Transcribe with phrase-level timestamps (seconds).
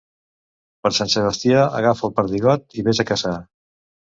[0.87, 3.39] Per Sant Sebastià agafa el perdigot i ves a caçar.